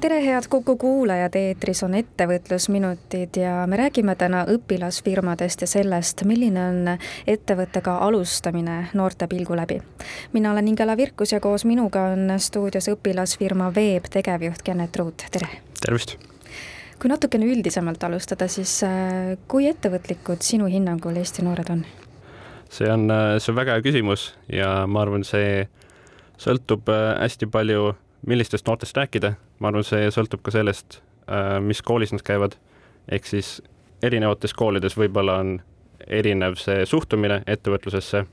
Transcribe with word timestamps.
tere, 0.00 0.24
head 0.24 0.42
Kuku 0.48 0.76
kuulajad, 0.76 1.34
eetris 1.36 1.82
on 1.84 1.94
Ettevõtlusminutid 1.94 3.36
ja 3.36 3.66
me 3.68 3.76
räägime 3.76 4.14
täna 4.16 4.46
õpilasfirmadest 4.48 5.64
ja 5.64 5.68
sellest, 5.68 6.24
milline 6.24 6.62
on 6.62 6.88
ettevõttega 7.28 7.98
alustamine 8.06 8.78
noorte 8.96 9.28
pilgu 9.28 9.56
läbi. 9.56 9.80
mina 10.32 10.52
olen 10.52 10.68
Ingela 10.68 10.96
Virkus 10.96 11.32
ja 11.32 11.40
koos 11.40 11.64
minuga 11.64 12.06
on 12.14 12.32
stuudios 12.38 12.88
õpilasfirma 12.88 13.74
Veeb 13.74 14.08
tegevjuht 14.10 14.62
Kennet 14.64 14.96
Ruut, 14.96 15.26
tere! 15.30 15.48
tervist! 15.80 16.16
kui 16.98 17.08
natukene 17.08 17.46
üldisemalt 17.46 18.04
alustada, 18.04 18.48
siis 18.48 18.82
äh, 18.84 19.36
kui 19.48 19.68
ettevõtlikud 19.68 20.40
sinu 20.40 20.66
hinnangul 20.66 21.16
Eesti 21.16 21.44
noored 21.44 21.70
on? 21.70 21.84
see 22.70 22.88
on, 22.88 23.10
äh, 23.10 23.36
see 23.38 23.52
on 23.52 23.60
väga 23.60 23.76
hea 23.76 23.84
küsimus 23.84 24.30
ja 24.52 24.86
ma 24.86 25.04
arvan, 25.04 25.24
see 25.24 25.68
sõltub 26.40 26.88
äh, 26.88 27.18
hästi 27.20 27.52
palju 27.52 27.92
millistest 28.26 28.66
noortest 28.66 28.96
rääkida, 28.96 29.34
ma 29.58 29.70
arvan, 29.70 29.84
see 29.86 30.10
sõltub 30.12 30.42
ka 30.44 30.52
sellest, 30.54 31.00
äh, 31.28 31.58
mis 31.64 31.82
koolis 31.82 32.12
nad 32.12 32.22
käivad. 32.22 32.56
ehk 33.10 33.26
siis 33.26 33.62
erinevates 34.02 34.54
koolides 34.54 34.96
võib-olla 34.96 35.38
on 35.40 35.60
erinev 36.06 36.54
see 36.60 36.86
suhtumine 36.86 37.42
ettevõtlusesse. 37.46 38.24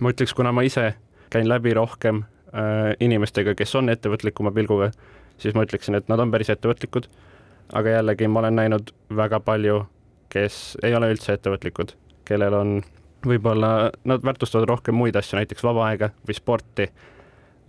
ma 0.00 0.12
ütleks, 0.12 0.34
kuna 0.34 0.52
ma 0.52 0.62
ise 0.62 0.94
käin 1.30 1.48
läbi 1.48 1.74
rohkem 1.74 2.24
äh, 2.54 2.94
inimestega, 3.00 3.54
kes 3.54 3.74
on 3.74 3.88
ettevõtlikuma 3.88 4.52
pilguga, 4.52 4.90
siis 5.38 5.54
ma 5.54 5.64
ütleksin, 5.64 5.94
et 5.94 6.08
nad 6.08 6.20
on 6.20 6.30
päris 6.30 6.50
ettevõtlikud. 6.50 7.08
aga 7.72 7.88
jällegi 7.88 8.28
ma 8.28 8.40
olen 8.40 8.56
näinud 8.56 8.90
väga 9.16 9.40
palju, 9.40 9.86
kes 10.28 10.76
ei 10.82 10.94
ole 10.94 11.12
üldse 11.12 11.32
ettevõtlikud, 11.32 11.94
kellel 12.24 12.54
on 12.54 12.82
võib-olla, 13.26 13.90
nad 14.04 14.22
väärtustavad 14.24 14.68
rohkem 14.68 14.94
muid 14.94 15.16
asju, 15.16 15.36
näiteks 15.38 15.64
vaba 15.64 15.86
aega 15.90 16.10
või 16.26 16.34
sporti 16.34 16.88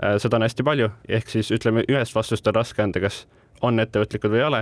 seda 0.02 0.38
on 0.38 0.46
hästi 0.46 0.66
palju, 0.66 0.90
ehk 1.08 1.30
siis 1.30 1.52
ütleme, 1.54 1.86
ühest 1.90 2.16
vastust 2.16 2.48
on 2.48 2.56
raske 2.56 2.84
anda, 2.84 3.02
kas 3.04 3.26
on 3.62 3.80
ettevõtlikud 3.80 4.34
või 4.34 4.42
ei 4.42 4.48
ole. 4.48 4.62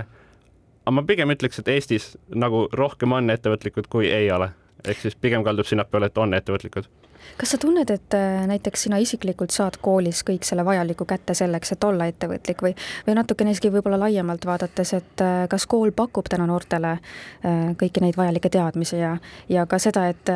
aga 0.84 0.94
ma 0.96 1.02
pigem 1.06 1.30
ütleks, 1.30 1.58
et 1.60 1.68
Eestis 1.68 2.16
nagu 2.34 2.68
rohkem 2.72 3.12
on 3.12 3.30
ettevõtlikud 3.30 3.88
kui 3.88 4.10
ei 4.10 4.30
ole, 4.32 4.50
ehk 4.84 5.00
siis 5.00 5.16
pigem 5.16 5.44
kaldub 5.44 5.66
sinnapoole, 5.66 6.06
et 6.06 6.18
on 6.18 6.34
ettevõtlikud 6.34 6.88
kas 7.40 7.54
sa 7.54 7.58
tunned, 7.58 7.90
et 7.90 8.14
äh, 8.14 8.46
näiteks 8.46 8.82
sina 8.86 8.98
isiklikult 9.00 9.54
saad 9.54 9.78
koolis 9.82 10.22
kõik 10.26 10.44
selle 10.46 10.64
vajaliku 10.64 11.04
kätte 11.08 11.34
selleks, 11.34 11.72
et 11.72 11.84
olla 11.84 12.06
ettevõtlik 12.10 12.62
või, 12.64 12.74
või 13.06 13.16
natukene 13.18 13.54
isegi 13.54 13.72
võib-olla 13.72 13.98
laiemalt 14.04 14.46
vaadates, 14.46 14.92
et 14.98 15.24
äh, 15.24 15.44
kas 15.50 15.66
kool 15.70 15.92
pakub 15.96 16.28
täna 16.30 16.46
noortele 16.50 16.92
äh, 16.96 17.72
kõiki 17.80 18.04
neid 18.04 18.18
vajalikke 18.20 18.52
teadmisi 18.52 19.00
ja, 19.00 19.16
ja 19.48 19.66
ka 19.70 19.78
seda, 19.82 20.06
et 20.10 20.32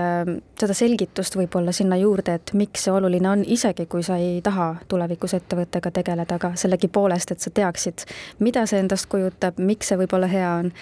seda 0.60 0.74
selgitust 0.76 1.36
võib-olla 1.36 1.72
sinna 1.72 1.96
juurde, 2.00 2.38
et 2.38 2.54
miks 2.56 2.86
see 2.86 2.94
oluline 2.94 3.30
on, 3.30 3.44
isegi 3.44 3.86
kui 3.90 4.02
sa 4.06 4.16
ei 4.20 4.40
taha 4.44 4.74
tulevikus 4.88 5.36
ettevõttega 5.38 5.92
tegeleda, 5.94 6.38
aga 6.40 6.54
sellegipoolest, 6.58 7.34
et 7.34 7.44
sa 7.44 7.52
teaksid, 7.54 8.06
mida 8.44 8.66
see 8.70 8.80
endast 8.82 9.10
kujutab, 9.12 9.58
miks 9.58 9.92
see 9.92 10.00
võib-olla 10.00 10.30
hea 10.30 10.52
on 10.62 10.72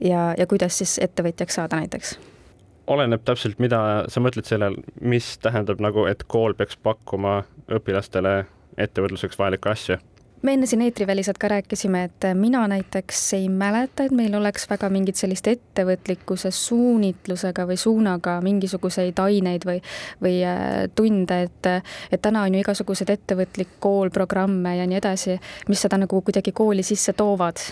ja, 0.00 0.32
ja 0.38 0.46
kuidas 0.46 0.78
siis 0.78 0.98
ettevõtjaks 1.02 1.58
saada 1.60 1.82
näiteks 1.82 2.16
oleneb 2.86 3.24
täpselt, 3.24 3.58
mida 3.62 4.04
sa 4.12 4.20
mõtled 4.20 4.48
sellel, 4.48 4.78
mis 5.00 5.36
tähendab 5.42 5.82
nagu, 5.82 6.06
et 6.10 6.24
kool 6.26 6.56
peaks 6.58 6.78
pakkuma 6.82 7.42
õpilastele 7.72 8.42
ettevõtluseks 8.80 9.38
vajalikke 9.38 9.70
asju 9.72 9.98
me 10.42 10.56
enne 10.56 10.66
siin 10.66 10.82
eetriväliselt 10.82 11.38
ka 11.38 11.48
rääkisime, 11.48 12.04
et 12.04 12.24
mina 12.34 12.64
näiteks 12.68 13.20
ei 13.38 13.48
mäleta, 13.48 14.02
et 14.02 14.14
meil 14.16 14.34
oleks 14.34 14.66
väga 14.70 14.88
mingit 14.90 15.20
sellist 15.20 15.46
ettevõtlikkuse 15.46 16.50
suunitlusega 16.50 17.66
või 17.68 17.76
suunaga 17.78 18.40
mingisuguseid 18.42 19.22
aineid 19.22 19.66
või, 19.68 19.78
või 20.22 20.40
äh, 20.46 20.88
tunde, 20.94 21.42
et, 21.46 21.70
et 22.10 22.22
täna 22.22 22.42
on 22.42 22.56
ju 22.56 22.64
igasugused 22.64 23.14
ettevõtlik 23.14 23.78
kool, 23.78 24.10
programme 24.10 24.76
ja 24.80 24.88
nii 24.90 24.98
edasi, 24.98 25.38
mis 25.70 25.86
seda 25.86 26.00
nagu 26.02 26.22
kuidagi 26.26 26.52
kooli 26.52 26.82
sisse 26.86 27.14
toovad 27.14 27.62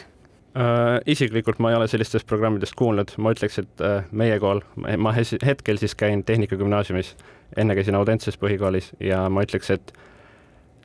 isiklikult 1.06 1.60
ma 1.62 1.70
ei 1.70 1.76
ole 1.78 1.86
sellistest 1.86 2.26
programmidest 2.26 2.74
kuulnud, 2.74 3.12
ma 3.22 3.30
ütleks, 3.30 3.60
et 3.62 3.82
uh, 3.86 4.00
meie 4.10 4.38
kool, 4.42 4.62
ma 4.98 5.12
hetkel 5.14 5.78
siis 5.78 5.94
käin 5.94 6.24
Tehnikagümnaasiumis, 6.26 7.12
enne 7.60 7.76
käisin 7.78 7.94
Audentses 7.94 8.38
põhikoolis 8.40 8.90
ja 8.98 9.22
ma 9.30 9.44
ütleks, 9.46 9.70
et 9.70 9.92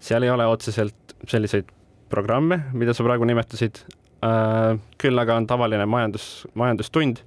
seal 0.06 0.26
ei 0.26 0.30
ole 0.30 0.46
otseselt 0.46 1.16
selliseid 1.28 1.72
programme, 2.10 2.60
mida 2.74 2.94
sa 2.94 3.06
praegu 3.06 3.26
nimetasid. 3.26 3.82
Uh,. 4.26 4.78
küll 5.02 5.20
aga 5.22 5.36
on 5.38 5.46
tavaline 5.46 5.86
majandus, 5.86 6.48
majandustund, 6.58 7.20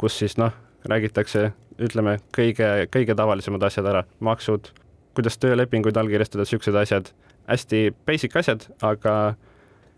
kus 0.00 0.16
siis 0.18 0.38
noh, 0.40 0.54
räägitakse, 0.90 1.50
ütleme 1.78 2.16
kõige, 2.34 2.88
kõige 2.90 3.14
tavalisemad 3.18 3.62
asjad 3.66 3.86
ära, 3.90 4.02
maksud, 4.24 4.70
kuidas 5.14 5.38
töölepinguid 5.38 5.96
allkirjastada, 6.00 6.46
siuksed 6.48 6.74
asjad, 6.80 7.12
hästi 7.46 7.84
basic 8.06 8.34
asjad, 8.40 8.66
aga 8.82 9.34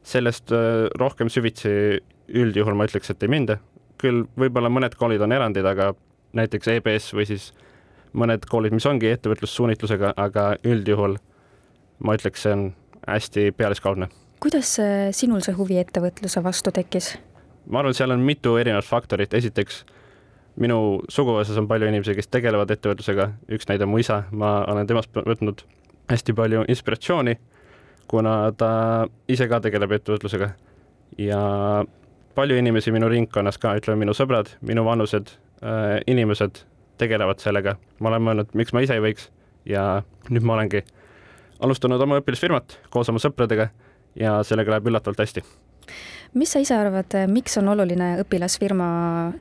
sellest 0.07 0.53
äh, 0.55 0.87
rohkem 0.99 1.31
süvitsi 1.33 2.01
üldjuhul 2.27 2.77
ma 2.79 2.87
ütleks, 2.87 3.11
et 3.11 3.23
ei 3.23 3.33
minda. 3.33 3.59
küll 3.97 4.27
võib-olla 4.37 4.69
mõned 4.69 4.93
koolid 4.99 5.23
on 5.25 5.33
erandid, 5.33 5.65
aga 5.65 5.95
näiteks 6.37 6.69
EBS 6.69 7.15
või 7.17 7.25
siis 7.25 7.47
mõned 8.13 8.45
koolid, 8.45 8.75
mis 8.77 8.85
ongi 8.87 9.09
ettevõtlussuunitlusega, 9.09 10.13
aga 10.21 10.51
üldjuhul 10.69 11.17
ma 12.05 12.17
ütleks, 12.19 12.43
see 12.45 12.53
on 12.53 12.67
hästi 13.07 13.53
pealiskaudne. 13.57 14.11
kuidas 14.41 14.75
sinul 15.17 15.41
see 15.41 15.57
huvi 15.57 15.81
ettevõtluse 15.81 16.43
vastu 16.45 16.73
tekkis? 16.77 17.15
ma 17.67 17.81
arvan, 17.81 17.97
seal 17.97 18.13
on 18.13 18.21
mitu 18.21 18.57
erinevat 18.61 18.85
faktorit, 18.85 19.35
esiteks 19.35 19.85
minu 20.61 21.01
suguvõsas 21.13 21.57
on 21.61 21.69
palju 21.69 21.89
inimesi, 21.89 22.15
kes 22.17 22.29
tegelevad 22.33 22.71
ettevõtlusega, 22.73 23.31
üks 23.53 23.69
näide 23.69 23.89
on 23.89 23.93
mu 23.93 24.01
isa, 24.01 24.23
ma 24.31 24.59
olen 24.69 24.87
temast 24.89 25.13
võtnud 25.17 25.65
hästi 26.11 26.37
palju 26.37 26.65
inspiratsiooni 26.69 27.37
kuna 28.09 28.53
ta 28.57 28.71
ise 29.29 29.49
ka 29.49 29.61
tegeleb 29.61 29.97
ettevõtlusega 29.99 30.51
ja 31.19 31.41
palju 32.37 32.59
inimesi 32.61 32.93
minu 32.93 33.09
ringkonnas 33.09 33.59
ka, 33.59 33.75
ütleme 33.79 34.05
minu 34.05 34.15
sõbrad, 34.17 34.53
minu 34.61 34.85
vanused 34.87 35.33
äh, 35.63 35.99
inimesed 36.07 36.63
tegelevad 37.01 37.41
sellega. 37.43 37.77
ma 38.01 38.09
olen 38.13 38.23
mõelnud, 38.23 38.55
miks 38.55 38.73
ma 38.73 38.85
ise 38.85 38.97
ei 38.97 39.05
võiks 39.05 39.31
ja 39.69 40.03
nüüd 40.31 40.45
ma 40.47 40.57
olengi 40.57 40.83
alustanud 41.61 42.01
oma 42.01 42.21
õpilasfirmat 42.21 42.81
koos 42.91 43.09
oma 43.09 43.23
sõpradega 43.23 43.71
ja 44.17 44.41
sellega 44.45 44.77
läheb 44.77 44.91
üllatavalt 44.93 45.25
hästi 45.25 45.45
mis 46.37 46.53
sa 46.53 46.61
ise 46.61 46.77
arvad, 46.77 47.15
miks 47.31 47.57
on 47.61 47.71
oluline 47.73 48.11
õpilasfirma 48.21 48.89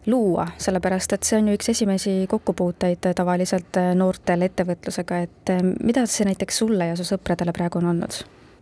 luua, 0.08 0.48
sellepärast 0.62 1.18
et 1.18 1.28
see 1.28 1.40
on 1.42 1.50
ju 1.50 1.58
üks 1.58 1.72
esimesi 1.74 2.14
kokkupuuteid 2.32 3.10
tavaliselt 3.18 3.82
noortel 3.98 4.46
ettevõtlusega, 4.48 5.20
et 5.26 5.54
mida 5.84 6.06
see 6.08 6.30
näiteks 6.30 6.64
sulle 6.64 6.92
ja 6.92 6.96
su 6.96 7.08
sõpradele 7.08 7.56
praegu 7.56 7.82
on 7.82 7.92
olnud? 7.96 8.22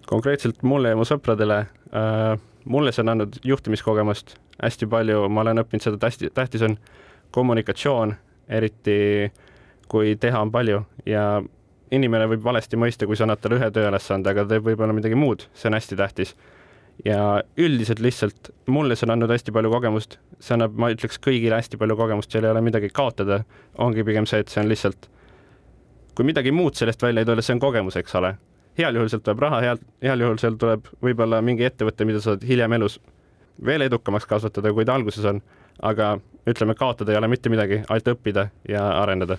Konkreetselt 0.10 0.64
mulle 0.68 0.94
ja 0.94 1.00
mu 1.00 1.06
sõpradele 1.08 1.64
äh,, 1.94 2.34
mulle 2.66 2.92
see 2.92 3.04
on 3.04 3.14
andnud 3.16 3.40
juhtimiskogemust 3.44 4.38
hästi 4.62 4.88
palju, 4.88 5.28
ma 5.30 5.44
olen 5.44 5.64
õppinud 5.64 5.84
seda, 5.84 6.00
et 6.00 6.08
hästi 6.08 6.32
tähtis 6.36 6.64
on 6.66 6.78
kommunikatsioon, 7.34 8.16
eriti 8.54 8.98
kui 9.92 10.16
teha 10.20 10.42
on 10.42 10.52
palju 10.54 10.84
ja 11.10 11.42
inimene 11.94 12.28
võib 12.32 12.44
valesti 12.46 12.80
mõista, 12.80 13.08
kui 13.08 13.18
sa 13.18 13.28
annad 13.28 13.42
talle 13.42 13.60
ühe 13.60 13.70
tööülesande, 13.74 14.32
aga 14.32 14.46
teeb 14.50 14.66
võib-olla 14.66 14.96
midagi 14.96 15.18
muud, 15.20 15.48
see 15.54 15.70
on 15.70 15.78
hästi 15.78 16.00
tähtis. 16.00 16.36
ja 17.06 17.42
üldiselt 17.58 18.00
lihtsalt 18.00 18.52
mulle 18.70 18.96
see 18.96 19.08
on 19.08 19.16
andnud 19.16 19.32
hästi 19.34 19.52
palju 19.52 19.72
kogemust, 19.74 20.20
see 20.40 20.54
annab, 20.54 20.76
ma 20.78 20.92
ütleks 20.94 21.18
kõigile 21.18 21.58
hästi 21.58 21.78
palju 21.82 21.98
kogemust, 21.98 22.32
seal 22.32 22.46
ei 22.46 22.52
ole 22.52 22.62
midagi 22.62 22.90
kaotada, 22.94 23.44
ongi 23.82 24.06
pigem 24.06 24.30
see, 24.30 24.44
et 24.46 24.50
see 24.54 24.62
on 24.62 24.70
lihtsalt, 24.70 25.10
kui 26.14 26.26
midagi 26.26 26.54
muud 26.54 26.78
sellest 26.78 27.02
välja 27.02 27.24
ei 27.24 27.30
tule, 27.30 27.42
see 27.42 27.56
on 27.58 27.64
kogemus, 27.64 27.98
eks 27.98 28.16
ole 28.22 28.36
heal 28.78 28.96
juhul 28.96 29.10
sealt 29.12 29.24
tuleb 29.24 29.40
raha, 29.46 29.62
heal, 29.62 29.82
heal 30.04 30.26
juhul 30.26 30.40
sealt 30.42 30.60
tuleb 30.62 30.88
võib-olla 31.04 31.42
mingi 31.42 31.66
ettevõte, 31.68 32.06
mida 32.06 32.22
sa 32.22 32.34
saad 32.34 32.46
hiljem 32.48 32.80
elus 32.80 33.00
veel 33.66 33.86
edukamaks 33.86 34.26
kasvatada, 34.30 34.74
kui 34.74 34.86
ta 34.86 34.96
alguses 34.96 35.26
on. 35.26 35.42
aga 35.82 36.20
ütleme, 36.48 36.76
kaotada 36.76 37.12
ei 37.12 37.18
ole 37.18 37.28
mitte 37.28 37.50
midagi, 37.50 37.82
ainult 37.90 38.08
õppida 38.14 38.48
ja 38.70 38.84
arendada 39.02 39.38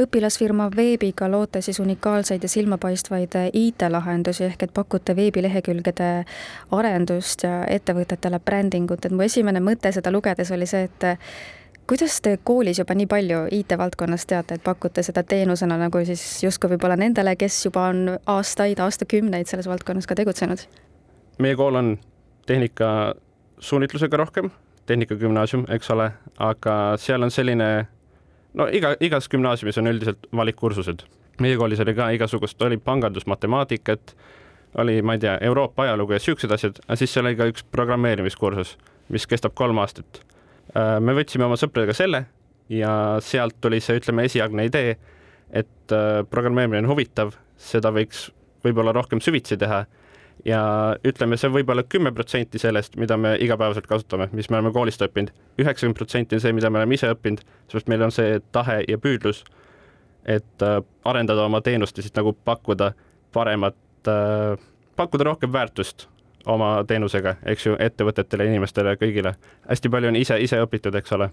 õpilasfirma 0.00 0.70
Veebiga 0.76 1.28
loote 1.30 1.60
siis 1.62 1.78
unikaalseid 1.80 2.42
ja 2.42 2.48
silmapaistvaid 2.48 3.36
IT-lahendusi 3.52 4.44
ehk 4.44 4.62
et 4.66 4.72
pakute 4.74 5.16
veebilehekülgede 5.16 6.08
arendust 6.74 7.44
ja 7.44 7.60
ettevõtetele 7.68 8.40
brändingut, 8.40 9.04
et 9.04 9.12
mu 9.12 9.22
esimene 9.22 9.60
mõte 9.60 9.92
seda 9.92 10.10
lugedes 10.10 10.50
oli 10.50 10.66
see, 10.66 10.88
et 10.88 11.08
kuidas 11.90 12.20
te 12.22 12.36
koolis 12.44 12.78
juba 12.78 12.94
nii 12.94 13.08
palju 13.10 13.40
IT-valdkonnas 13.56 14.26
teate, 14.30 14.58
et 14.58 14.64
pakute 14.64 15.02
seda 15.02 15.24
teenusena 15.26 15.78
nagu 15.80 16.04
siis 16.06 16.22
justkui 16.44 16.70
võib-olla 16.74 16.96
nendele, 17.00 17.34
kes 17.36 17.64
juba 17.66 17.88
on 17.90 18.16
aastaid, 18.30 18.78
aastakümneid 18.78 19.50
selles 19.50 19.68
valdkonnas 19.70 20.06
ka 20.06 20.14
tegutsenud? 20.22 20.66
meie 21.40 21.56
kool 21.56 21.74
on 21.74 21.94
tehnika 22.46 23.14
suunitlusega 23.58 24.16
rohkem, 24.16 24.50
tehnikagümnaasium, 24.86 25.64
eks 25.72 25.90
ole, 25.90 26.10
aga 26.38 26.74
seal 27.00 27.22
on 27.26 27.32
selline, 27.32 27.70
no 28.54 28.68
iga, 28.72 28.92
igas 29.00 29.28
gümnaasiumis 29.32 29.80
on 29.80 29.90
üldiselt 29.90 30.30
valikkursused 30.36 31.08
meie 31.40 31.56
koolis 31.56 31.80
oli 31.80 31.94
ka 31.94 32.10
igasugust, 32.14 32.62
oli 32.62 32.76
pangandusmatemaatikat, 32.76 34.14
oli, 34.78 35.02
ma 35.02 35.16
ei 35.16 35.18
tea, 35.18 35.38
Euroopa 35.40 35.82
ajalugu 35.82 36.12
ja 36.12 36.20
siuksed 36.22 36.50
asjad, 36.50 36.80
aga 36.86 36.98
siis 37.00 37.14
seal 37.14 37.26
oli 37.26 37.38
ka 37.38 37.48
üks 37.50 37.64
programmeerimiskursus, 37.72 38.76
mis 39.08 39.26
kestab 39.26 39.56
kolm 39.58 39.80
aastat. 39.82 40.22
Äh, 40.76 40.98
me 41.02 41.14
võtsime 41.18 41.46
oma 41.48 41.58
sõpradega 41.58 41.94
selle 41.96 42.24
ja 42.70 42.92
sealt 43.24 43.56
tuli 43.62 43.80
see, 43.82 43.98
ütleme, 43.98 44.26
esialgne 44.28 44.68
idee, 44.68 44.92
et 45.50 45.94
äh, 45.94 46.20
programmeerimine 46.30 46.84
on 46.84 46.90
huvitav, 46.92 47.34
seda 47.58 47.90
võiks 47.94 48.28
võib-olla 48.64 48.94
rohkem 48.94 49.22
süvitsi 49.24 49.58
teha 49.58 49.80
ja 50.46 50.60
ütleme, 51.06 51.36
see 51.40 51.50
võib 51.52 51.72
olla 51.74 51.82
kümme 51.82 52.12
protsenti 52.14 52.60
sellest, 52.62 52.94
mida 53.00 53.18
me 53.18 53.34
igapäevaselt 53.42 53.88
kasutame, 53.90 54.28
mis 54.36 54.50
me 54.50 54.60
oleme 54.60 54.72
koolist 54.72 55.02
õppinud. 55.02 55.32
üheksakümmend 55.58 55.98
protsenti 55.98 56.38
on 56.38 56.44
see, 56.44 56.54
mida 56.54 56.70
me 56.70 56.80
oleme 56.80 56.94
ise 56.94 57.10
õppinud, 57.16 57.42
sest 57.72 57.90
meil 57.90 58.06
on 58.06 58.14
see 58.14 58.38
tahe 58.54 58.80
ja 58.86 59.00
püüdlus, 59.00 59.42
et 60.24 60.64
äh, 60.64 60.78
arendada 61.04 61.48
oma 61.48 61.60
teenust 61.66 61.98
ja 61.98 62.06
siis 62.06 62.14
nagu 62.14 62.36
pakkuda 62.44 62.92
paremat 63.34 63.76
pakkuda 64.96 65.26
rohkem 65.28 65.52
väärtust 65.52 66.06
oma 66.46 66.84
teenusega, 66.88 67.36
eks 67.44 67.66
ju, 67.66 67.76
ettevõtetele, 67.78 68.46
inimestele, 68.48 68.96
kõigile. 69.00 69.34
hästi 69.68 69.88
palju 69.92 70.08
on 70.08 70.16
ise, 70.16 70.38
ise 70.40 70.62
õpitud, 70.64 70.94
eks 70.96 71.12
ole 71.18 71.30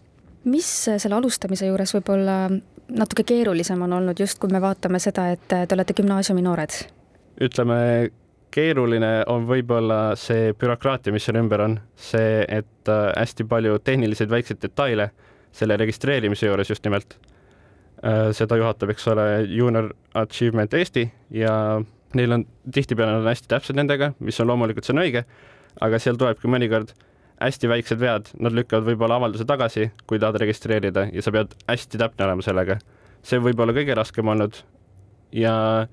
mis 0.48 0.68
selle 0.86 1.16
alustamise 1.18 1.68
juures 1.68 1.92
võib-olla 1.96 2.48
natuke 2.96 3.26
keerulisem 3.28 3.82
on 3.84 3.98
olnud, 3.98 4.20
just 4.20 4.40
kui 4.40 4.52
me 4.52 4.62
vaatame 4.64 5.00
seda, 5.04 5.32
et 5.36 5.48
te 5.50 5.76
olete 5.76 5.96
gümnaasiumi 5.98 6.44
noored? 6.46 6.76
ütleme, 7.44 7.78
keeruline 8.54 9.12
on 9.30 9.46
võib-olla 9.50 10.16
see 10.18 10.54
bürokraatia, 10.58 11.14
mis 11.14 11.28
seal 11.28 11.38
ümber 11.42 11.62
on, 11.62 11.78
see, 11.94 12.42
et 12.48 12.92
äh, 12.92 13.10
hästi 13.14 13.46
palju 13.50 13.78
tehniliseid 13.86 14.32
väikseid 14.32 14.62
detaile 14.64 15.12
selle 15.54 15.78
registreerimise 15.78 16.50
juures 16.50 16.72
just 16.72 16.86
nimelt. 16.88 17.18
Äh, 18.02 18.32
seda 18.38 18.58
juhatab, 18.58 18.94
eks 18.94 19.08
ole, 19.14 19.28
Junior 19.52 19.92
Achievement 20.18 20.74
Eesti 20.74 21.06
ja 21.38 21.54
neil 22.16 22.32
on 22.32 22.46
tihtipeale 22.74 23.20
on 23.20 23.28
hästi 23.28 23.52
täpsed 23.52 23.76
nendega, 23.76 24.14
mis 24.20 24.40
on 24.40 24.48
loomulikult, 24.48 24.88
see 24.88 24.96
on 24.96 25.04
õige, 25.04 25.26
aga 25.84 26.00
seal 26.00 26.20
tulebki 26.20 26.50
mõnikord 26.52 26.94
hästi 27.42 27.70
väiksed 27.70 28.00
vead, 28.02 28.32
nad 28.42 28.56
lükkavad 28.56 28.88
võib-olla 28.88 29.20
avalduse 29.20 29.46
tagasi, 29.46 29.92
kui 30.10 30.20
tahad 30.20 30.40
registreerida 30.42 31.08
ja 31.14 31.22
sa 31.22 31.34
pead 31.36 31.54
hästi 31.68 32.00
täpne 32.02 32.26
olema 32.26 32.46
sellega. 32.46 32.80
see 33.28 33.40
võib 33.44 33.60
olla 33.60 33.74
kõige 33.76 33.96
raskem 33.96 34.28
olnud 34.28 34.62
ja 35.36 35.88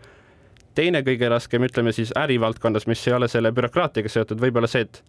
teine 0.75 1.03
kõige 1.03 1.29
raskem, 1.29 1.65
ütleme 1.67 1.93
siis 1.93 2.13
ärivaldkondas, 2.17 2.87
mis 2.87 3.07
ei 3.09 3.15
ole 3.15 3.29
selle 3.29 3.53
bürokraatiaga 3.53 4.09
seotud, 4.09 4.41
võib-olla 4.41 4.71
see, 4.71 4.87
et 4.87 5.03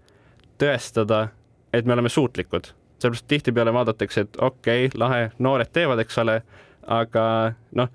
tõestada, 0.62 1.28
et 1.74 1.86
me 1.86 1.94
oleme 1.94 2.10
suutlikud. 2.10 2.74
sellepärast 3.00 3.28
tihtipeale 3.28 3.74
vaadatakse, 3.74 4.22
et 4.22 4.38
okei 4.40 4.86
okay,, 4.86 5.00
lahe, 5.00 5.32
noored 5.40 5.72
teevad, 5.72 6.00
eks 6.00 6.18
ole, 6.18 6.42
aga 6.88 7.54
noh, 7.76 7.90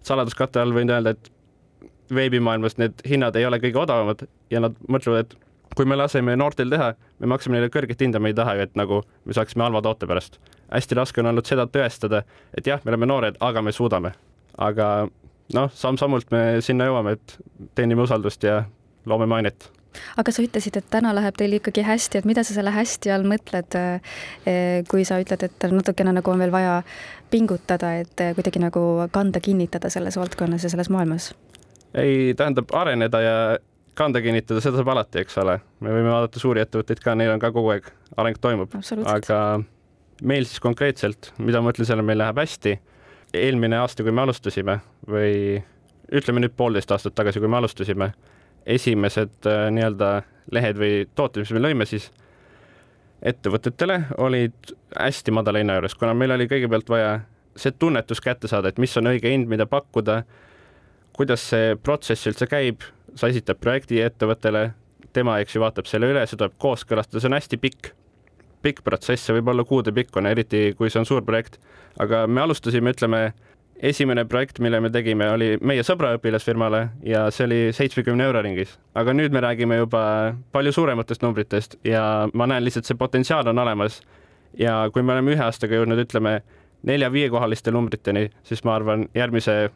saladuskatte 0.00 0.60
all 0.60 0.72
võin 0.72 0.90
öelda, 0.90 1.10
et 1.10 1.30
veebimaailmas 2.14 2.78
need 2.78 3.04
hinnad 3.08 3.36
ei 3.36 3.46
ole 3.46 3.60
kõige 3.62 3.80
odavamad 3.80 4.26
ja 4.50 4.60
nad 4.64 4.76
mõtlevad, 4.88 5.24
et 5.24 5.36
kui 5.76 5.86
me 5.88 5.96
laseme 5.98 6.36
noortel 6.36 6.70
teha, 6.70 6.92
me 7.18 7.30
maksame 7.30 7.58
neile 7.58 7.70
kõrget 7.72 8.00
hinda, 8.04 8.20
me 8.22 8.30
ei 8.32 8.38
taha 8.38 8.56
ju, 8.58 8.66
et 8.68 8.76
nagu 8.78 9.00
me 9.24 9.36
saaksime 9.36 9.66
halva 9.66 9.82
toote 9.82 10.06
pärast. 10.10 10.38
hästi 10.70 10.94
raske 10.98 11.20
on 11.20 11.30
olnud 11.30 11.46
seda 11.46 11.66
tõestada, 11.66 12.22
et 12.56 12.66
jah, 12.66 12.80
me 12.84 12.94
oleme 12.94 13.06
noored, 13.06 13.38
aga 13.40 13.62
me 13.62 13.72
suudame. 13.72 14.12
aga 14.58 15.08
noh, 15.54 15.70
samm-sammult 15.74 16.30
me 16.30 16.60
sinna 16.60 16.86
jõuame, 16.86 17.16
et 17.18 17.38
teenime 17.74 18.02
usaldust 18.02 18.42
ja 18.42 18.64
loome 19.06 19.26
mainet 19.26 19.70
aga 20.18 20.32
sa 20.34 20.42
ütlesid, 20.42 20.76
et 20.78 20.86
täna 20.90 21.12
läheb 21.14 21.36
teil 21.38 21.52
ikkagi 21.58 21.84
hästi, 21.86 22.18
et 22.18 22.24
mida 22.28 22.42
sa 22.42 22.54
selle 22.56 22.72
hästi 22.74 23.12
all 23.14 23.26
mõtled, 23.30 23.76
eh, 23.78 24.82
kui 24.90 25.04
sa 25.04 25.20
ütled, 25.22 25.42
et 25.42 25.66
natukene 25.70 26.12
nagu 26.12 26.30
on 26.30 26.42
veel 26.42 26.50
vaja 26.50 26.82
pingutada, 27.30 27.94
et 28.00 28.26
kuidagi 28.34 28.62
nagu 28.62 29.08
kanda 29.12 29.40
kinnitada 29.40 29.90
selles 29.90 30.18
valdkonnas 30.18 30.64
ja 30.64 30.70
selles 30.70 30.90
maailmas? 30.90 31.32
Ei, 31.94 32.34
tähendab 32.38 32.72
areneda 32.74 33.20
ja 33.22 33.36
kanda 33.94 34.20
kinnitada, 34.22 34.62
seda 34.62 34.80
saab 34.80 34.90
alati, 34.94 35.22
eks 35.22 35.38
ole. 35.42 35.58
me 35.80 35.92
võime 35.94 36.10
vaadata 36.10 36.42
suuri 36.42 36.62
ettevõtteid 36.64 37.02
ka, 37.04 37.14
neil 37.18 37.34
on 37.34 37.42
ka 37.42 37.52
kogu 37.54 37.74
aeg 37.74 37.86
areng 38.16 38.40
toimub. 38.42 38.74
aga 39.06 39.38
meil 40.22 40.48
siis 40.48 40.62
konkreetselt, 40.62 41.32
mida 41.38 41.62
ma 41.62 41.74
ütlen 41.74 41.88
selle, 41.88 42.02
meil 42.06 42.18
läheb 42.18 42.38
hästi. 42.42 42.78
eelmine 43.34 43.78
aasta, 43.82 44.02
kui 44.06 44.12
me 44.14 44.22
alustasime 44.22 44.78
või 45.10 45.62
ütleme 46.14 46.44
nüüd 46.44 46.54
poolteist 46.56 46.92
aastat 46.94 47.14
tagasi, 47.18 47.40
kui 47.42 47.50
me 47.50 47.58
alustasime, 47.58 48.12
esimesed 48.66 49.48
äh, 49.50 49.66
nii-öelda 49.74 50.10
lehed 50.54 50.78
või 50.78 50.92
tooted, 51.14 51.42
mis 51.42 51.52
me 51.56 51.62
lõime 51.64 51.86
siis 51.88 52.10
ettevõtetele, 53.24 54.02
olid 54.20 54.74
hästi 54.98 55.32
madala 55.34 55.62
hinna 55.62 55.78
juures, 55.78 55.96
kuna 55.98 56.14
meil 56.14 56.34
oli 56.36 56.46
kõigepealt 56.50 56.90
vaja 56.92 57.14
see 57.56 57.72
tunnetus 57.78 58.20
kätte 58.20 58.50
saada, 58.50 58.70
et 58.70 58.78
mis 58.82 58.94
on 59.00 59.08
õige 59.10 59.30
hind, 59.30 59.48
mida 59.48 59.66
pakkuda, 59.70 60.22
kuidas 61.16 61.44
see 61.52 61.74
protsess 61.82 62.26
üldse 62.30 62.48
käib 62.50 62.84
sa 63.18 63.30
esitad 63.30 63.60
projekti 63.62 64.00
ettevõttele, 64.02 64.68
tema, 65.14 65.38
eks 65.42 65.54
ju, 65.54 65.62
vaatab 65.62 65.86
selle 65.86 66.10
üle, 66.10 66.24
see 66.26 66.38
tuleb 66.38 66.56
kooskõlastada, 66.62 67.22
see 67.22 67.30
on 67.30 67.36
hästi 67.38 67.58
pikk, 67.62 67.92
pikk 68.64 68.82
protsess, 68.86 69.26
see 69.26 69.36
võib 69.36 69.52
olla 69.52 69.64
kuudepikkune, 69.68 70.32
eriti 70.34 70.72
kui 70.78 70.90
see 70.90 71.02
on 71.02 71.08
suur 71.08 71.22
projekt. 71.26 71.60
aga 72.00 72.26
me 72.26 72.40
alustasime, 72.42 72.90
ütleme, 72.90 73.20
esimene 73.78 74.24
projekt, 74.24 74.58
mille 74.58 74.80
me 74.80 74.90
tegime, 74.90 75.28
oli 75.30 75.52
meie 75.60 75.84
sõbra 75.86 76.14
õpilasfirmale 76.16 76.88
ja 77.06 77.28
see 77.34 77.46
oli 77.46 77.60
seitsmekümne 77.76 78.24
euro 78.24 78.42
ringis. 78.42 78.78
aga 78.94 79.14
nüüd 79.14 79.32
me 79.32 79.40
räägime 79.44 79.78
juba 79.78 80.34
palju 80.52 80.72
suurematest 80.72 81.22
numbritest 81.22 81.78
ja 81.84 82.28
ma 82.32 82.46
näen 82.46 82.64
lihtsalt, 82.64 82.86
see 82.86 82.98
potentsiaal 82.98 83.46
on 83.52 83.58
olemas. 83.58 84.02
ja 84.58 84.88
kui 84.92 85.02
me 85.02 85.12
oleme 85.12 85.34
ühe 85.36 85.44
aastaga 85.44 85.78
jõudnud, 85.78 85.98
ütleme, 85.98 86.40
nelja-viiekohaliste 86.82 87.70
numbriteni, 87.70 88.28
siis 88.42 88.64
ma 88.64 88.74
arvan, 88.74 89.08
järgmise 89.14 89.70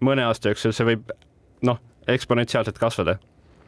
mõne 0.00 0.24
aasta 0.26 0.52
jooksul 0.52 0.72
see 0.76 0.86
võib 0.92 1.12
noh, 1.66 1.80
eksponentsiaalselt 2.08 2.78
kasvada 2.80 3.18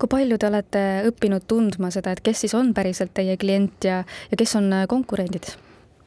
kui 0.03 0.11
palju 0.11 0.39
te 0.41 0.49
olete 0.49 0.81
õppinud 1.07 1.45
tundma 1.47 1.93
seda, 1.95 2.11
et 2.11 2.23
kes 2.27 2.43
siis 2.43 2.55
on 2.59 2.73
päriselt 2.75 3.13
teie 3.15 3.37
klient 3.39 3.87
ja, 3.87 4.01
ja 4.31 4.39
kes 4.39 4.57
on 4.59 4.73
äh, 4.75 4.87
konkurendid? 4.91 5.53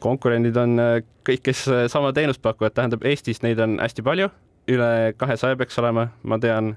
konkurendid 0.04 0.58
on 0.60 0.76
äh, 0.82 0.98
kõik, 1.28 1.46
kes 1.48 1.62
äh, 1.72 1.86
sama 1.92 2.12
teenust 2.14 2.44
pakuvad, 2.44 2.76
tähendab 2.76 3.06
Eestis 3.08 3.40
neid 3.46 3.62
on 3.64 3.78
hästi 3.80 4.04
palju, 4.06 4.28
üle 4.72 4.90
kahesaja 5.18 5.56
peaks 5.60 5.80
olema, 5.80 6.10
ma 6.28 6.40
tean, 6.44 6.74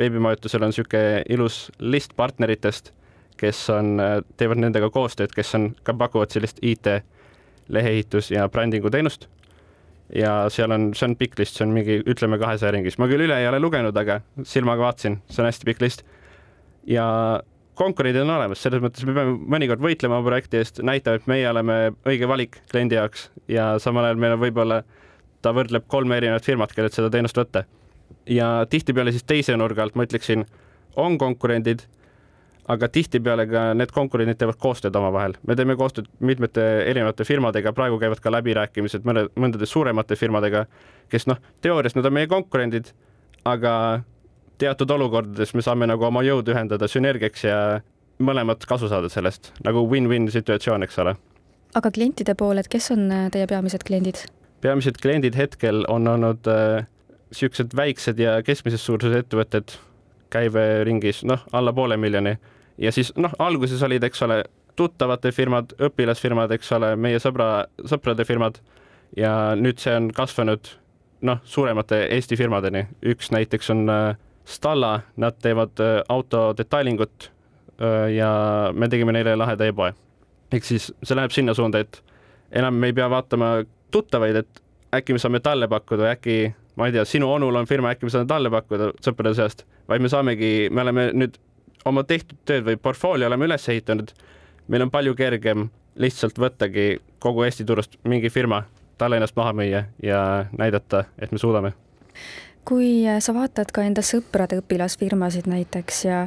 veebimajutusel 0.00 0.64
on 0.64 0.72
niisugune 0.72 1.20
ilus 1.30 1.66
list 1.84 2.16
partneritest, 2.16 2.94
kes 3.38 3.60
on, 3.74 3.98
teevad 4.38 4.62
nendega 4.62 4.88
koostööd, 4.94 5.34
kes 5.36 5.52
on, 5.58 5.68
ka 5.84 5.92
pakuvad 5.98 6.32
sellist 6.32 6.62
IT 6.62 6.88
leheehitus 7.68 8.32
ja 8.32 8.48
brändingu 8.48 8.90
teenust 8.94 9.28
ja 10.14 10.34
seal 10.52 10.74
on, 10.74 10.90
see 10.96 11.08
on 11.08 11.16
pikk 11.18 11.38
list, 11.40 11.58
see 11.58 11.66
on 11.66 11.74
mingi, 11.74 11.98
ütleme 12.10 12.38
kahesaja 12.40 12.74
ringis, 12.74 12.98
ma 13.02 13.08
küll 13.10 13.26
üle 13.26 13.38
ei 13.40 13.48
ole 13.50 13.60
lugenud, 13.62 13.96
aga 13.98 14.20
silmaga 14.46 14.88
vaatasin, 14.88 15.18
see 15.30 15.42
on 15.42 15.50
hästi 15.50 15.68
pikk 15.70 15.82
list. 15.84 16.04
ja 16.86 17.06
konkurendid 17.78 18.22
on 18.22 18.34
olemas, 18.36 18.60
selles 18.62 18.82
mõttes 18.84 19.06
me 19.08 19.14
peame 19.16 19.34
mõnikord 19.56 19.82
võitlema 19.82 20.20
projekti 20.24 20.60
eest, 20.60 20.82
näitama, 20.86 21.18
et 21.18 21.30
meie 21.30 21.48
oleme 21.50 21.78
õige 22.06 22.28
valik 22.30 22.60
kliendi 22.70 22.98
jaoks 22.98 23.28
ja 23.50 23.74
samal 23.82 24.06
ajal 24.06 24.20
meil 24.22 24.36
on 24.36 24.44
võib-olla, 24.44 24.82
ta 25.42 25.52
võrdleb 25.56 25.88
kolme 25.90 26.20
erinevat 26.20 26.46
firmat, 26.46 26.72
kellelt 26.72 26.94
seda 26.94 27.10
teenust 27.10 27.38
võtta. 27.38 27.64
ja 28.30 28.66
tihtipeale 28.70 29.12
siis 29.12 29.26
teise 29.26 29.56
nurga 29.56 29.82
alt 29.82 29.96
ma 29.98 30.06
ütleksin, 30.06 30.46
on 30.96 31.18
konkurendid 31.18 31.82
aga 32.68 32.88
tihtipeale 32.88 33.44
ka 33.48 33.64
need 33.76 33.92
konkurendid 33.92 34.38
teevad 34.40 34.56
koostööd 34.60 34.96
omavahel. 34.96 35.34
me 35.46 35.56
teeme 35.56 35.76
koostööd 35.76 36.08
mitmete 36.20 36.62
erinevate 36.88 37.24
firmadega, 37.24 37.72
praegu 37.76 37.98
käivad 38.00 38.22
ka 38.24 38.32
läbirääkimised 38.32 39.04
mõne, 39.04 39.26
mõndade 39.36 39.68
suuremate 39.68 40.16
firmadega, 40.16 40.64
kes 41.12 41.28
noh, 41.28 41.40
teoorias 41.60 41.96
nad 41.96 42.08
on 42.08 42.16
meie 42.16 42.30
konkurendid, 42.30 42.92
aga 43.44 43.74
teatud 44.58 44.90
olukordades 44.90 45.54
me 45.54 45.64
saame 45.64 45.88
nagu 45.90 46.06
oma 46.08 46.22
jõud 46.24 46.48
ühendada 46.48 46.88
sünergiaks 46.88 47.44
ja 47.44 47.58
mõlemat 48.24 48.64
kasu 48.68 48.88
saada 48.88 49.10
sellest, 49.12 49.52
nagu 49.66 49.84
win-win 49.90 50.30
situatsioon, 50.32 50.86
eks 50.86 50.98
ole. 51.04 51.16
aga 51.74 51.90
klientide 51.90 52.34
pool, 52.38 52.58
et 52.58 52.70
kes 52.70 52.90
on 52.94 53.10
äh, 53.12 53.28
teie 53.34 53.46
peamised 53.50 53.84
kliendid? 53.84 54.24
peamised 54.64 54.96
kliendid 55.02 55.36
hetkel 55.36 55.84
on 55.92 56.08
olnud 56.08 56.48
niisugused 56.48 57.74
äh, 57.74 57.76
väiksed 57.76 58.18
ja 58.18 58.38
keskmises 58.42 58.86
suuruses 58.86 59.18
ettevõtted, 59.20 59.76
käive 60.32 60.84
ringis 60.88 61.20
noh, 61.28 61.44
alla 61.52 61.72
poole 61.76 61.98
miljoni 62.00 62.38
ja 62.78 62.92
siis 62.92 63.12
noh, 63.16 63.32
alguses 63.38 63.82
olid, 63.82 64.04
eks 64.04 64.22
ole, 64.26 64.44
tuttavate 64.76 65.32
firmad, 65.32 65.74
õpilasfirmad, 65.78 66.54
eks 66.56 66.72
ole, 66.74 66.94
meie 66.96 67.20
sõbra, 67.22 67.66
sõprade 67.86 68.26
firmad. 68.26 68.58
Ja 69.16 69.54
nüüd 69.54 69.78
see 69.78 69.94
on 69.94 70.08
kasvanud 70.14 70.72
noh, 71.24 71.42
suuremate 71.44 72.04
Eesti 72.14 72.36
firmadeni, 72.36 72.84
üks 73.14 73.30
näiteks 73.34 73.70
on 73.74 73.84
äh, 73.90 74.16
Stalla, 74.44 74.98
nad 75.16 75.38
teevad 75.42 75.80
äh, 75.80 76.00
auto 76.08 76.50
detailingut 76.56 77.30
äh, 77.78 78.10
ja 78.16 78.32
me 78.74 78.88
tegime 78.92 79.14
neile 79.14 79.36
laheda 79.38 79.68
e-poe. 79.70 79.94
ehk 80.52 80.66
siis 80.66 80.90
see 81.02 81.16
läheb 81.16 81.32
sinna 81.34 81.54
suunda, 81.54 81.80
et 81.80 82.02
enam 82.52 82.82
ei 82.84 82.92
pea 82.92 83.08
vaatama 83.10 83.54
tuttavaid, 83.94 84.36
et 84.36 84.60
äkki 84.94 85.16
me 85.16 85.22
saame 85.22 85.40
talle 85.40 85.68
pakkuda, 85.68 86.10
äkki 86.12 86.36
ma 86.76 86.86
ei 86.86 86.94
tea, 86.94 87.04
sinu 87.08 87.30
onul 87.32 87.56
on 87.56 87.66
firma, 87.66 87.94
äkki 87.94 88.06
me 88.06 88.12
saame 88.12 88.28
talle 88.30 88.52
pakkuda 88.52 88.92
sõprade 89.02 89.34
seast, 89.38 89.64
vaid 89.88 90.04
me 90.04 90.10
saamegi, 90.12 90.52
me 90.70 90.84
oleme 90.84 91.08
nüüd 91.16 91.38
oma 91.84 92.04
tehtud 92.04 92.38
tööd 92.48 92.64
või 92.66 92.78
portfoolio 92.80 93.28
oleme 93.28 93.48
üles 93.48 93.68
ehitanud, 93.68 94.12
meil 94.68 94.86
on 94.86 94.92
palju 94.92 95.14
kergem 95.18 95.68
lihtsalt 96.00 96.38
võttagi 96.40 96.98
kogu 97.22 97.44
Eesti 97.46 97.66
turust 97.66 97.98
mingi 98.08 98.30
firma, 98.32 98.64
talle 98.98 99.20
ennast 99.20 99.36
maha 99.36 99.52
müüa 99.56 99.84
ja 100.02 100.20
näidata, 100.56 101.04
et 101.18 101.32
me 101.32 101.38
suudame. 101.38 101.74
kui 102.64 103.04
sa 103.20 103.34
vaatad 103.36 103.68
ka 103.76 103.82
enda 103.84 104.00
sõprade 104.00 104.56
õpilasfirmasid 104.62 105.44
näiteks 105.52 105.98
ja 106.06 106.20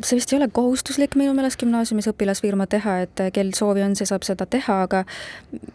see 0.00 0.16
vist 0.16 0.32
ei 0.32 0.38
ole 0.38 0.48
kohustuslik 0.48 1.12
minu 1.20 1.34
meelest 1.36 1.60
gümnaasiumis 1.60 2.08
õpilasfirma 2.08 2.66
teha, 2.66 3.02
et 3.04 3.20
kel 3.36 3.52
soovi 3.52 3.84
on, 3.84 3.92
see 3.96 4.08
saab 4.08 4.24
seda 4.24 4.46
teha, 4.48 4.78
aga 4.86 5.04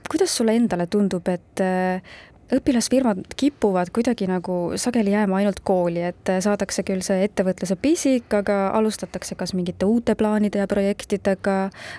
kuidas 0.10 0.34
sulle 0.34 0.58
endale 0.58 0.88
tundub, 0.90 1.30
et 1.30 1.62
õpilasfirmad 2.54 3.26
kipuvad 3.36 3.92
kuidagi 3.96 4.28
nagu 4.30 4.58
sageli 4.80 5.12
jääma 5.12 5.42
ainult 5.42 5.60
kooli, 5.68 6.02
et 6.10 6.32
saadakse 6.44 6.84
küll 6.88 7.04
see 7.06 7.26
ettevõtluse 7.26 7.76
pisik, 7.82 8.32
aga 8.34 8.70
alustatakse 8.78 9.36
kas 9.40 9.54
mingite 9.58 9.88
uute 9.88 10.16
plaanide 10.16 10.62
ja 10.62 10.68
projektidega 10.72 11.58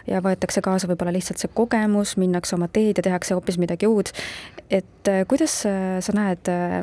ja 0.09 0.23
võetakse 0.25 0.63
kaasa 0.65 0.89
võib-olla 0.91 1.13
lihtsalt 1.17 1.43
see 1.43 1.53
kogemus, 1.55 2.17
minnakse 2.21 2.57
oma 2.57 2.71
teed 2.73 3.01
ja 3.01 3.07
tehakse 3.11 3.37
hoopis 3.37 3.61
midagi 3.61 3.87
uut. 3.91 4.13
et 4.71 5.09
äh, 5.09 5.25
kuidas 5.29 5.61
äh, 5.67 6.01
sa 6.01 6.13
näed 6.17 6.49
äh, 6.49 6.83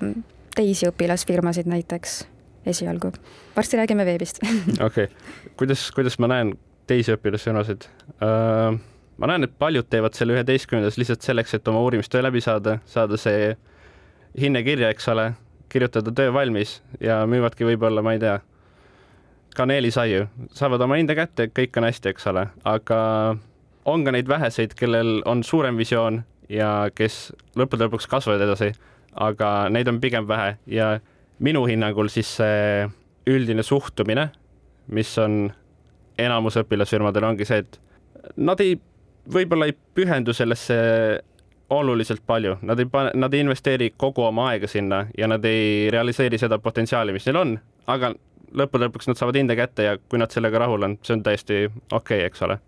teisi 0.55 0.89
õpilasfirmasid 0.89 1.69
näiteks 1.69 2.25
esialgu? 2.65 3.11
varsti 3.55 3.77
räägime 3.77 4.05
veebist. 4.05 4.43
okei 4.45 4.85
okay., 4.85 5.07
kuidas, 5.57 5.91
kuidas 5.91 6.19
ma 6.19 6.27
näen 6.27 6.57
teisi 6.87 7.17
õpilasfirmasid 7.17 7.89
uh...? 8.21 8.77
Ma 9.17 9.29
näen, 9.31 9.47
et 9.47 9.55
paljud 9.59 9.87
teevad 9.89 10.17
selle 10.17 10.35
üheteistkümnendas 10.35 10.99
lihtsalt 10.99 11.25
selleks, 11.25 11.55
et 11.55 11.67
oma 11.67 11.81
uurimistöö 11.85 12.23
läbi 12.25 12.41
saada, 12.43 12.79
saada 12.89 13.17
see 13.17 13.55
hinne 14.39 14.63
kirja, 14.63 14.89
eks 14.91 15.07
ole, 15.13 15.31
kirjutada 15.71 16.11
töö 16.15 16.33
valmis 16.33 16.81
ja 16.99 17.21
müüvadki 17.29 17.67
võib-olla, 17.67 18.03
ma 18.03 18.15
ei 18.15 18.21
tea, 18.23 18.39
kaneelisaiu, 19.55 20.27
saavad 20.55 20.83
oma 20.83 20.99
hinde 20.99 21.15
kätte, 21.15 21.47
kõik 21.55 21.77
on 21.79 21.87
hästi, 21.87 22.11
eks 22.11 22.27
ole, 22.31 22.47
aga 22.67 22.99
on 23.85 24.03
ka 24.05 24.13
neid 24.15 24.27
väheseid, 24.27 24.75
kellel 24.77 25.21
on 25.29 25.43
suurem 25.43 25.77
visioon 25.79 26.23
ja 26.51 26.89
kes 26.95 27.29
lõppude 27.57 27.87
lõpuks 27.87 28.09
kasvavad 28.09 28.43
edasi, 28.45 28.71
aga 29.15 29.69
neid 29.71 29.89
on 29.89 30.01
pigem 30.03 30.27
vähe. 30.27 30.55
Ja 30.67 30.97
minu 31.39 31.65
hinnangul 31.69 32.09
siis 32.11 32.29
see 32.39 32.89
üldine 33.29 33.63
suhtumine, 33.65 34.29
mis 34.87 35.13
on 35.21 35.47
enamus 36.21 36.59
õpilasfirmadel, 36.61 37.27
ongi 37.27 37.47
see, 37.47 37.63
et 37.63 37.79
nad 38.37 38.61
ei 38.63 38.75
võib-olla 39.33 39.69
ei 39.69 39.75
pühendu 39.95 40.33
sellesse 40.33 40.75
oluliselt 41.69 42.21
palju, 42.25 42.57
nad 42.61 42.79
ei 42.79 42.85
pane, 42.85 43.11
nad 43.17 43.33
ei 43.33 43.41
investeeri 43.41 43.93
kogu 43.97 44.23
oma 44.27 44.49
aega 44.51 44.67
sinna 44.69 45.05
ja 45.17 45.27
nad 45.27 45.45
ei 45.45 45.89
realiseeri 45.91 46.37
seda 46.37 46.59
potentsiaali, 46.61 47.13
mis 47.13 47.25
neil 47.25 47.41
on, 47.41 47.55
aga 47.89 48.13
lõppude 48.55 48.89
lõpuks 48.89 49.09
nad 49.09 49.19
saavad 49.19 49.39
hinde 49.39 49.57
kätte 49.57 49.87
ja 49.87 49.97
kui 49.97 50.21
nad 50.21 50.33
sellega 50.33 50.61
rahul 50.61 50.85
on, 50.87 50.97
see 51.03 51.15
on 51.17 51.23
täiesti 51.25 51.65
okei 51.65 51.97
okay,, 51.97 52.25
eks 52.29 52.43
ole. 52.45 52.59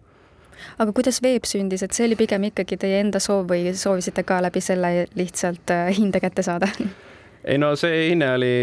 aga 0.81 0.93
kuidas 0.97 1.21
veeb 1.23 1.45
sündis, 1.45 1.83
et 1.85 1.93
see 1.93 2.07
oli 2.09 2.17
pigem 2.19 2.49
ikkagi 2.49 2.79
teie 2.81 3.01
enda 3.03 3.21
soov 3.23 3.45
või 3.51 3.69
soovisite 3.77 4.25
ka 4.27 4.41
läbi 4.43 4.63
selle 4.65 5.05
lihtsalt 5.15 5.75
äh, 5.75 5.91
hinde 5.97 6.21
kätte 6.23 6.45
saada? 6.45 6.71
ei 7.51 7.61
no 7.61 7.75
see 7.77 8.09
hinne 8.09 8.31
oli 8.33 8.55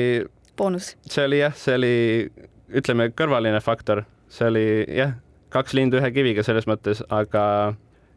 boonus? 0.58 0.96
see 1.06 1.28
oli 1.28 1.40
jah, 1.44 1.54
see 1.56 1.78
oli, 1.78 1.94
ütleme, 2.74 3.12
kõrvaline 3.14 3.62
faktor, 3.62 4.02
see 4.28 4.50
oli 4.50 4.66
jah, 4.98 5.14
kaks 5.54 5.78
lindu 5.78 6.02
ühe 6.02 6.10
kiviga 6.10 6.42
selles 6.46 6.66
mõttes, 6.66 7.06
aga 7.14 7.44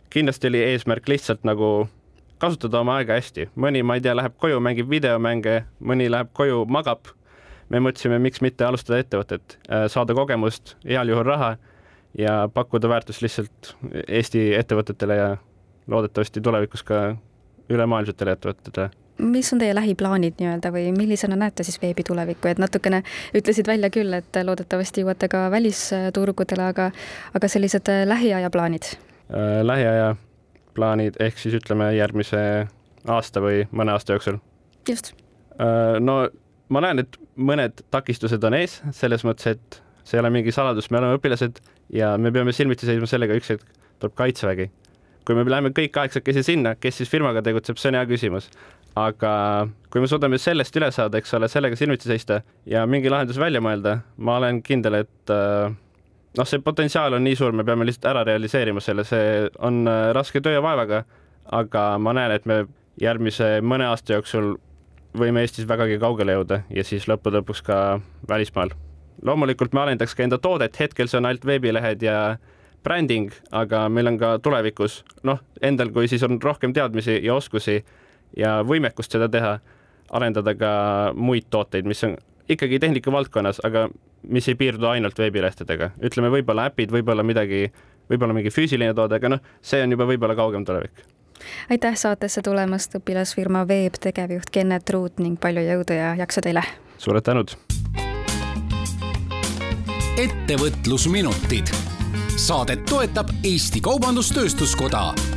kindlasti 0.10 0.48
oli 0.48 0.64
eesmärk 0.64 1.08
lihtsalt 1.08 1.44
nagu 1.48 1.88
kasutada 2.42 2.82
oma 2.84 2.98
aega 3.00 3.18
hästi, 3.18 3.50
mõni, 3.58 3.82
ma 3.84 3.98
ei 3.98 4.04
tea, 4.06 4.16
läheb 4.18 4.36
koju, 4.42 4.60
mängib 4.64 4.90
videomänge, 4.90 5.64
mõni 5.80 6.10
läheb 6.12 6.30
koju, 6.38 6.66
magab. 6.70 7.14
me 7.70 7.82
mõtlesime, 7.84 8.16
miks 8.24 8.40
mitte 8.40 8.64
alustada 8.64 9.02
ettevõtet, 9.04 9.58
äh, 9.68 9.88
saada 9.92 10.14
kogemust, 10.16 10.78
heal 10.88 11.10
juhul 11.10 11.26
raha 11.28 11.58
ja 12.18 12.48
pakkuda 12.54 12.88
väärtust 12.90 13.22
lihtsalt 13.22 13.74
Eesti 14.08 14.54
ettevõtetele 14.56 15.16
ja 15.16 15.28
loodetavasti 15.88 16.42
tulevikus 16.42 16.84
ka 16.84 17.18
ülemaailmsetele 17.70 18.32
ettevõtetele 18.32 18.90
mis 19.18 19.54
on 19.54 19.60
teie 19.60 19.74
lähiplaanid 19.76 20.38
nii-öelda 20.40 20.72
või 20.72 20.92
millisena 20.94 21.36
näete 21.36 21.64
siis 21.64 21.82
veebi 21.82 22.04
tulevikku, 22.06 22.48
et 22.48 22.60
natukene 22.62 23.02
ütlesid 23.36 23.68
välja 23.68 23.90
küll, 23.90 24.14
et 24.14 24.40
loodetavasti 24.44 25.02
jõuate 25.02 25.28
ka 25.32 25.48
välisturgudele, 25.52 26.70
aga, 26.74 26.92
aga 27.34 27.50
sellised 27.50 27.90
lähiaja 28.06 28.54
plaanid? 28.54 28.94
Äh, 29.28 29.60
lähiaja 29.66 30.16
plaanid 30.78 31.18
ehk 31.20 31.40
siis 31.42 31.58
ütleme 31.58 31.90
järgmise 31.98 32.40
aasta 33.12 33.42
või 33.44 33.66
mõne 33.76 33.92
aasta 33.92 34.16
jooksul? 34.16 34.38
just. 34.88 35.12
Äh, 35.60 35.98
no 36.00 36.22
ma 36.72 36.84
näen, 36.84 37.04
et 37.04 37.18
mõned 37.36 37.84
takistused 37.92 38.44
on 38.48 38.56
ees, 38.56 38.80
selles 38.96 39.26
mõttes, 39.28 39.58
et 39.58 39.82
see 40.08 40.16
ei 40.16 40.24
ole 40.24 40.32
mingi 40.32 40.54
saladus, 40.56 40.88
me 40.92 41.02
oleme 41.02 41.18
õpilased 41.20 41.60
ja 41.94 42.14
me 42.16 42.32
peame 42.32 42.54
silmitsi 42.56 42.88
seisma 42.88 43.10
sellega, 43.10 43.36
üks 43.36 43.52
hetk 43.52 43.66
tuleb 44.00 44.16
kaitsevägi. 44.16 44.70
kui 45.28 45.36
me 45.36 45.44
läheme 45.44 45.74
kõik 45.76 45.92
kaheksakesi 45.92 46.46
sinna, 46.48 46.76
kes 46.80 47.02
siis 47.02 47.10
firmaga 47.12 47.42
tegutseb, 47.44 47.76
see 47.76 47.92
on 47.92 48.00
hea 48.00 48.06
küsimus. 48.08 48.48
aga 48.96 49.34
kui 49.92 50.02
me 50.02 50.08
suudame 50.08 50.40
sellest 50.40 50.76
üle 50.80 50.88
saada, 50.92 51.20
eks 51.20 51.34
ole, 51.34 51.52
sellega 51.52 51.76
silmitsi 51.76 52.08
seista 52.08 52.42
ja 52.66 52.86
mingi 52.88 53.12
lahendus 53.12 53.38
välja 53.38 53.60
mõelda, 53.60 54.00
ma 54.18 54.38
olen 54.40 54.64
kindel, 54.64 55.04
et 55.04 55.36
äh, 55.36 55.76
noh, 56.38 56.48
see 56.48 56.62
potentsiaal 56.64 57.18
on 57.18 57.26
nii 57.26 57.38
suur, 57.40 57.56
me 57.56 57.66
peame 57.68 57.88
lihtsalt 57.88 58.12
ära 58.12 58.24
realiseerima 58.28 58.84
selle, 58.84 59.06
see 59.08 59.48
on 59.64 59.84
äh, 59.90 60.10
raske 60.18 60.42
töö 60.44 60.58
ja 60.58 60.64
vaevaga, 60.64 61.04
aga 61.58 61.90
ma 62.02 62.14
näen, 62.18 62.34
et 62.36 62.46
me 62.50 62.64
järgmise 63.02 63.58
mõne 63.66 63.88
aasta 63.90 64.18
jooksul 64.18 64.56
võime 65.18 65.42
Eestis 65.46 65.68
vägagi 65.70 65.98
kaugele 66.02 66.36
jõuda 66.38 66.62
ja 66.74 66.84
siis 66.86 67.08
lõppude 67.10 67.42
lõpuks 67.42 67.64
ka 67.66 68.00
välismaal. 68.30 68.74
loomulikult 69.26 69.74
me 69.74 69.82
arendaks 69.82 70.14
ka 70.16 70.24
enda 70.24 70.38
toodet, 70.38 70.78
hetkel 70.80 71.08
see 71.08 71.18
on 71.18 71.26
ainult 71.26 71.46
veebilehed 71.46 72.04
ja 72.06 72.38
bränding, 72.84 73.32
aga 73.52 73.88
meil 73.90 74.08
on 74.08 74.18
ka 74.18 74.38
tulevikus 74.40 75.04
noh, 75.24 75.40
endal, 75.62 75.90
kui 75.92 76.08
siis 76.08 76.24
on 76.24 76.40
rohkem 76.42 76.74
teadmisi 76.74 77.20
ja 77.24 77.36
oskusi 77.36 77.84
ja 78.38 78.62
võimekust 78.64 79.12
seda 79.12 79.30
teha, 79.30 79.58
arendada 80.12 80.54
ka 80.56 80.72
muid 81.16 81.50
tooteid, 81.50 81.88
mis 81.90 82.04
on 82.04 82.16
ikkagi 82.48 82.80
tehnika 82.80 83.12
valdkonnas, 83.12 83.60
aga 83.66 83.88
mis 84.30 84.48
ei 84.48 84.56
piirdu 84.56 84.90
ainult 84.92 85.20
veebilehtedega, 85.20 85.92
ütleme 86.04 86.32
võib-olla 86.34 86.68
äpid, 86.72 86.92
võib-olla 86.94 87.24
midagi, 87.24 87.68
võib-olla 88.12 88.36
mingi 88.38 88.52
füüsiline 88.54 88.96
toode, 88.98 89.20
aga 89.20 89.36
noh, 89.36 89.54
see 89.62 89.84
on 89.84 89.96
juba 89.96 90.08
võib-olla 90.10 90.36
kaugem 90.38 90.66
tulevik. 90.66 91.06
aitäh 91.70 91.96
saatesse 91.96 92.42
tulemast, 92.42 92.96
õpilasfirma 93.00 93.68
Veeb 93.68 94.00
tegevjuht 94.02 94.50
Kennet 94.52 94.90
Ruut 94.90 95.20
ning 95.20 95.40
palju 95.40 95.64
jõudu 95.68 95.98
ja 96.00 96.16
jaksu 96.20 96.42
teile! 96.42 96.66
suured 96.98 97.24
tänud! 97.24 97.56
ettevõtlusminutid. 100.18 101.70
saadet 102.38 102.86
toetab 102.90 103.30
Eesti 103.46 103.82
Kaubandus-Tööstuskoda 103.86 105.37